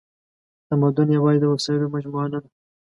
تمدن 0.69 1.07
یواځې 1.17 1.39
د 1.41 1.45
وسایلو 1.53 1.93
مجموعه 1.95 2.27
نهده. 2.31 2.49